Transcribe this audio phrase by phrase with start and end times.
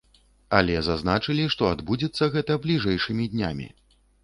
[0.59, 3.71] Але зазначылі, што адбудзецца гэта бліжэйшымі днямі.